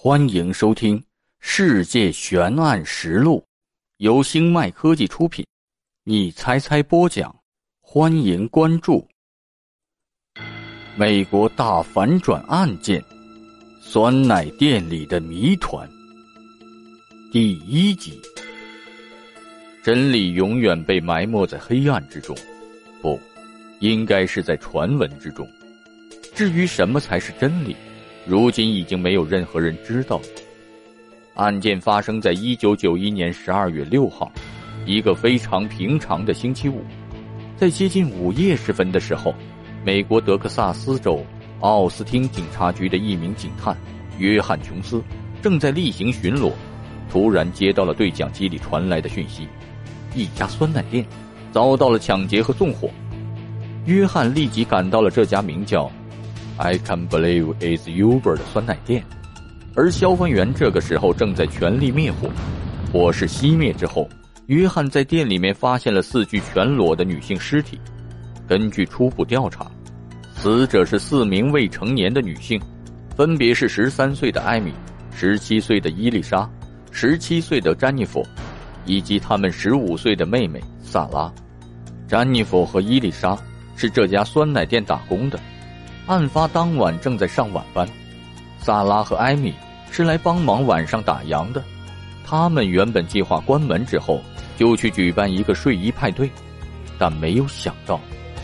[0.00, 0.96] 欢迎收听
[1.40, 3.40] 《世界悬案实录》，
[3.96, 5.44] 由星脉科技出品。
[6.04, 7.34] 你猜猜播讲，
[7.80, 9.04] 欢迎关注。
[10.96, 13.02] 美国大反转案件：
[13.80, 15.90] 酸奶店里的谜团。
[17.32, 18.20] 第一集。
[19.82, 22.38] 真理永远被埋没在黑暗之中，
[23.02, 23.18] 不，
[23.80, 25.44] 应该是在传闻之中。
[26.36, 27.74] 至于什么才是真理，
[28.28, 30.24] 如今已经没有任何人知道了。
[31.36, 34.30] 案件发生在一九九一年十二月六号，
[34.84, 36.84] 一个非常平常的星期五，
[37.56, 39.34] 在接近午夜时分的时候，
[39.82, 41.24] 美国德克萨斯州
[41.60, 43.74] 奥斯汀警察局的一名警探
[44.18, 45.02] 约翰·琼斯
[45.40, 46.52] 正在例行巡逻，
[47.10, 49.48] 突然接到了对讲机里传来的讯息：
[50.14, 51.02] 一家酸奶店
[51.50, 52.90] 遭到了抢劫和纵火。
[53.86, 55.90] 约翰立即赶到了这家名叫……
[56.58, 59.04] I can believe is Uber 的酸奶店，
[59.76, 62.28] 而消防员这个时候正在全力灭火。
[62.92, 64.08] 火势熄灭之后，
[64.46, 67.80] 约翰在店里面发现了四具全裸的女性尸体。
[68.48, 69.70] 根据初步调查，
[70.34, 72.60] 死者是四名未成年的女性，
[73.14, 74.72] 分别是十三岁的艾米、
[75.14, 76.48] 十七岁的伊丽莎、
[76.90, 78.26] 十七岁的詹妮弗，
[78.84, 81.32] 以及他们十五岁的妹妹萨拉。
[82.08, 83.38] 詹妮弗和伊丽莎
[83.76, 85.38] 是这家酸奶店打工的。
[86.08, 87.86] 案发当晚正在上晚班，
[88.58, 89.54] 萨拉和艾米
[89.90, 91.62] 是来帮忙晚上打烊的。
[92.24, 94.22] 他们原本计划关门之后
[94.56, 96.30] 就去举办一个睡衣派对，
[96.98, 98.00] 但没有想到，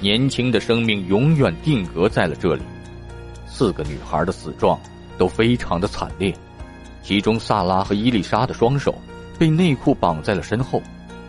[0.00, 2.62] 年轻的生命永远定格在了这里。
[3.46, 4.78] 四个女孩的死状
[5.16, 6.34] 都非常的惨烈，
[7.02, 8.94] 其中萨拉和伊丽莎的双手
[9.38, 10.82] 被内裤绑在了身后，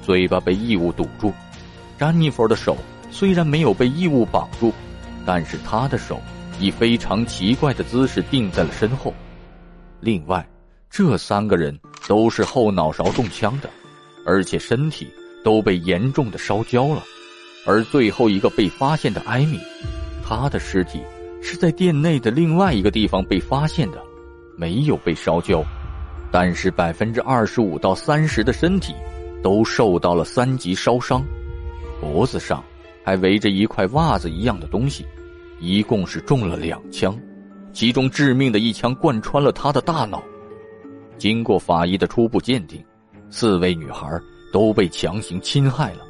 [0.00, 1.34] 嘴巴被异物堵住。
[1.98, 2.78] 詹妮弗的手
[3.10, 4.72] 虽然没有被异物绑住。
[5.26, 6.20] 但是他的手
[6.60, 9.12] 以非常奇怪的姿势定在了身后。
[10.00, 10.46] 另外，
[10.90, 13.70] 这三个人都是后脑勺中枪的，
[14.26, 15.08] 而且身体
[15.42, 17.02] 都被严重的烧焦了。
[17.66, 19.58] 而最后一个被发现的艾米，
[20.22, 21.00] 她的尸体
[21.42, 24.02] 是在店内的另外一个地方被发现的，
[24.56, 25.64] 没有被烧焦，
[26.30, 28.94] 但是百分之二十五到三十的身体
[29.42, 31.24] 都受到了三级烧伤，
[32.00, 32.62] 脖子上。
[33.04, 35.04] 还围着一块袜子一样的东西，
[35.60, 37.16] 一共是中了两枪，
[37.72, 40.22] 其中致命的一枪贯穿了他的大脑。
[41.18, 42.82] 经过法医的初步鉴定，
[43.30, 44.08] 四位女孩
[44.52, 46.00] 都被强行侵害了，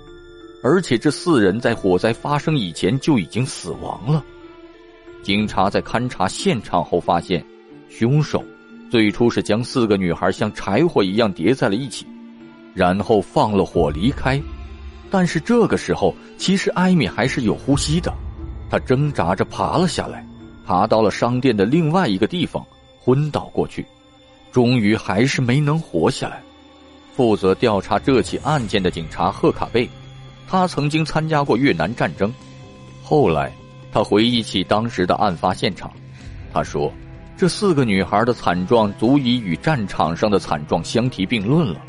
[0.62, 4.25] 而且这四人在火灾发生以前就已经死亡了。
[5.22, 7.44] 警察在勘察现场后发现，
[7.88, 8.43] 凶手
[8.91, 12.06] 最初是将四个女孩像柴火一样叠在了一起，
[12.72, 14.41] 然后放了火离开。
[15.15, 18.13] 但是这个时候，其实艾米还是有呼吸的，
[18.69, 20.27] 她挣扎着爬了下来，
[20.67, 22.67] 爬到了商店的另外一个地方，
[22.99, 23.87] 昏倒过去，
[24.51, 26.43] 终于还是没能活下来。
[27.15, 29.89] 负责调查这起案件的警察赫卡贝，
[30.49, 32.35] 他曾经参加过越南战争，
[33.01, 33.53] 后来
[33.93, 35.93] 他回忆起当时的案发现场，
[36.53, 36.93] 他说
[37.39, 41.81] ：“这四个女孩的惨状足以与战场上的惨状相提并论了。”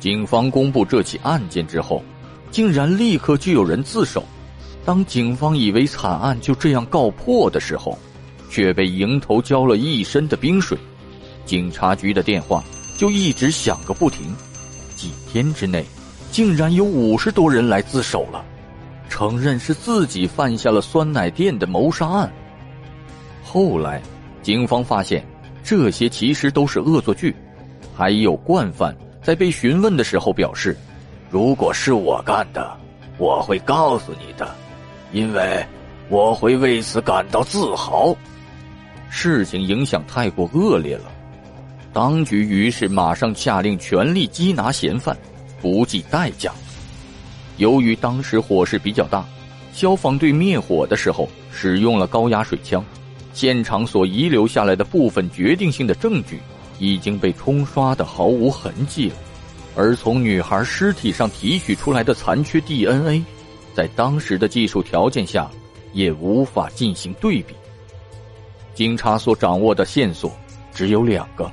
[0.00, 2.02] 警方公布这起案件之后。
[2.54, 4.22] 竟然立刻就有人自首。
[4.84, 7.98] 当警方以为惨案就这样告破的时候，
[8.48, 10.78] 却被迎头浇了一身的冰水。
[11.44, 12.62] 警察局的电话
[12.96, 14.32] 就一直响个不停。
[14.94, 15.84] 几天之内，
[16.30, 18.44] 竟然有五十多人来自首了，
[19.08, 22.32] 承认是自己犯下了酸奶店的谋杀案。
[23.42, 24.00] 后来，
[24.44, 25.26] 警方发现
[25.64, 27.34] 这些其实都是恶作剧，
[27.96, 30.76] 还有惯犯在被询问的时候表示。
[31.34, 32.78] 如果是我干的，
[33.18, 34.54] 我会告诉你的，
[35.10, 35.66] 因为
[36.08, 38.16] 我会为此感到自豪。
[39.10, 41.10] 事情影响太过恶劣了，
[41.92, 45.16] 当局于是马上下令全力缉拿嫌犯，
[45.60, 46.52] 不计代价。
[47.56, 49.24] 由于当时火势比较大，
[49.72, 52.84] 消防队灭火的时候使用了高压水枪，
[53.32, 56.38] 现场所遗留下来的部分决定性的证据
[56.78, 59.16] 已经被冲刷的毫无痕迹了。
[59.76, 63.24] 而从女孩尸体上提取出来的残缺 DNA，
[63.74, 65.50] 在当时的技术条件下，
[65.92, 67.54] 也无法进行对比。
[68.72, 70.30] 警察所掌握的线索
[70.72, 71.50] 只有两个：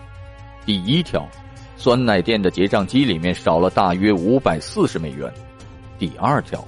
[0.65, 1.27] 第一条，
[1.77, 5.27] 酸奶店的结账机里面少了大约五百四十美元；
[5.97, 6.63] 第二条，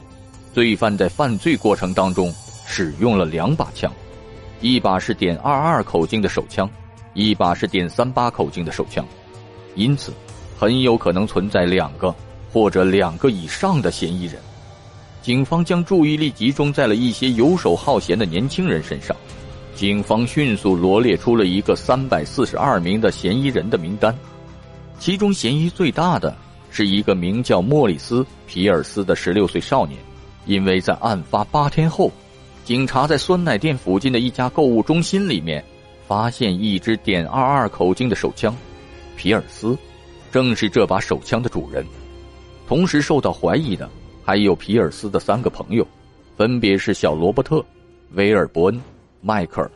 [0.54, 2.34] 罪犯在犯罪过程当中
[2.66, 3.92] 使用了两把枪，
[4.60, 6.70] 一把是点二二口径的手枪，
[7.14, 9.06] 一把是点三八口径的手枪，
[9.76, 10.12] 因此。
[10.64, 12.16] 很有可能存在两个
[12.50, 14.36] 或者两个以上的嫌疑人。
[15.22, 19.14] 警方将注意力集中在了一些游手好闲的年轻人身上，
[19.76, 24.16] 警方迅速罗列出了一个三百四十二名的嫌疑人的名单，
[25.00, 26.34] 其中嫌疑最大的
[26.70, 30.00] 是一个名叫莫里斯·皮尔斯的十六岁少年，
[30.46, 32.10] 因为在案发八天后，
[32.64, 35.62] 警察在酸奶店附近的一家购物中心里面
[36.08, 38.56] 发现一支点二二口径的手枪，
[39.18, 39.78] 皮尔斯
[40.34, 41.86] 正是这把手枪的主人。
[42.68, 43.88] 同时受到怀疑的
[44.26, 45.88] 还有皮尔斯的三个朋友，
[46.36, 47.64] 分别是小罗伯特、
[48.14, 48.82] 威尔伯恩。
[49.22, 49.72] 迈克尔，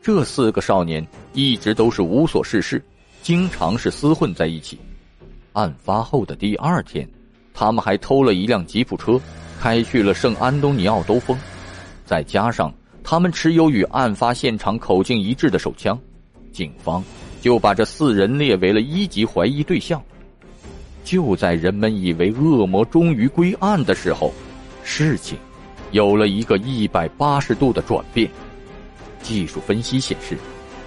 [0.00, 2.80] 这四个少年一直都是无所事事，
[3.20, 4.78] 经常是厮混在一起。
[5.54, 7.06] 案发后的第二天，
[7.52, 9.20] 他们还偷了一辆吉普车，
[9.60, 11.36] 开去了圣安东尼奥兜风。
[12.06, 12.72] 再加上
[13.02, 15.98] 他们持有与案发现场口径一致的手枪，
[16.52, 17.04] 警方
[17.40, 20.02] 就把这四人列为了一级怀疑对象。
[21.02, 24.32] 就在人们以为恶魔终于归案的时候，
[24.84, 25.38] 事情
[25.90, 28.30] 有了一个一百八十度的转变。
[29.22, 30.36] 技术分析显示，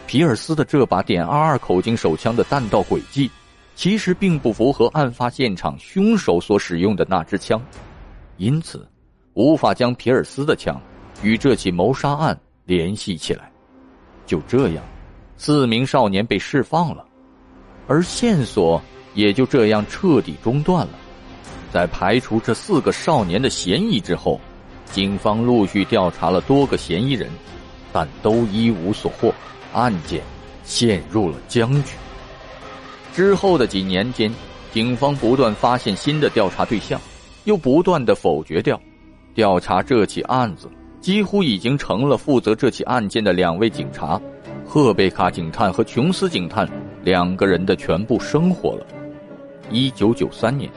[0.07, 3.29] 皮尔斯的这把点二二口径手枪的弹道轨迹，
[3.75, 7.61] 其实并不符合案发现场凶手所使用的那支枪，
[8.37, 8.87] 因此，
[9.33, 10.79] 无法将皮尔斯的枪
[11.21, 13.51] 与这起谋杀案联系起来。
[14.25, 14.83] 就这样，
[15.37, 17.05] 四名少年被释放了，
[17.87, 18.81] 而线索
[19.13, 20.93] 也就这样彻底中断了。
[21.71, 24.39] 在排除这四个少年的嫌疑之后，
[24.85, 27.29] 警方陆续调查了多个嫌疑人。
[27.95, 29.31] 但都一无所获，
[29.71, 30.19] 案件
[30.63, 31.91] 陷入了僵局。
[33.13, 34.33] 之后的几年间，
[34.71, 36.99] 警方不断发现新的调查对象，
[37.43, 38.81] 又不断的否决掉。
[39.35, 40.67] 调查这起案子，
[41.01, 44.19] 几乎已经成了负责这起案件的两位警察——
[44.73, 46.67] 赫贝卡警探和琼斯警探
[47.03, 48.87] 两个人的全部生活了。
[49.69, 50.67] 一九九三年，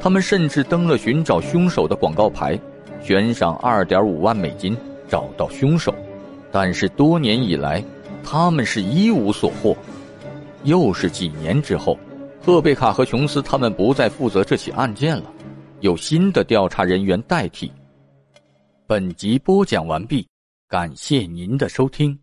[0.00, 2.58] 他们甚至登了寻找凶手的广告牌，
[3.02, 4.74] 悬赏二点五万美金
[5.06, 5.94] 找到凶手。
[6.50, 7.84] 但是多年以来，
[8.24, 9.76] 他们是一无所获。
[10.64, 11.98] 又是几年之后，
[12.40, 15.30] 赫贝卡和琼斯他们不再负责这起案件了，
[15.80, 17.70] 有新的调查人员代替。
[18.86, 20.26] 本集播讲完毕，
[20.70, 22.18] 感谢您的收听。